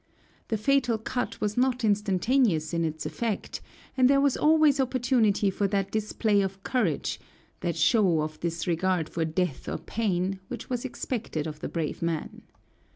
[0.47, 3.61] The fatal cut was not instantaneous in its effect,
[3.95, 7.19] and there was always opportunity for that display of courage
[7.59, 12.41] that show of disregard for death or pain which was expected of the brave man.